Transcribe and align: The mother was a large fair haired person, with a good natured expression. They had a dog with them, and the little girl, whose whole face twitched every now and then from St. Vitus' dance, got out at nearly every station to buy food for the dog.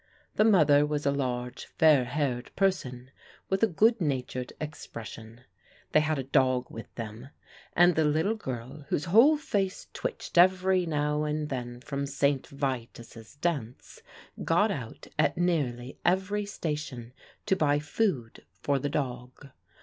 The 0.33 0.43
mother 0.43 0.83
was 0.83 1.05
a 1.05 1.11
large 1.11 1.65
fair 1.67 2.05
haired 2.05 2.49
person, 2.55 3.11
with 3.51 3.61
a 3.61 3.67
good 3.67 4.01
natured 4.01 4.51
expression. 4.59 5.41
They 5.91 5.99
had 5.99 6.17
a 6.17 6.23
dog 6.23 6.71
with 6.71 6.91
them, 6.95 7.29
and 7.73 7.93
the 7.93 8.03
little 8.03 8.33
girl, 8.33 8.83
whose 8.89 9.05
whole 9.05 9.37
face 9.37 9.89
twitched 9.93 10.39
every 10.39 10.87
now 10.87 11.23
and 11.25 11.49
then 11.49 11.81
from 11.81 12.07
St. 12.07 12.47
Vitus' 12.47 13.35
dance, 13.35 14.01
got 14.43 14.71
out 14.71 15.05
at 15.19 15.37
nearly 15.37 15.99
every 16.03 16.47
station 16.47 17.13
to 17.45 17.55
buy 17.55 17.77
food 17.77 18.43
for 18.59 18.79
the 18.79 18.89
dog. 18.89 19.49